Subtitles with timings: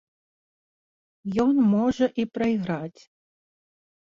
[1.45, 3.01] Ён можа і прайграць.